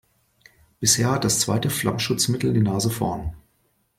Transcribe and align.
Bisher 0.79 1.11
hat 1.11 1.25
das 1.25 1.41
zweite 1.41 1.69
Flammschutzmittel 1.69 2.53
die 2.53 2.61
Nase 2.61 2.89
vorn. 2.89 3.35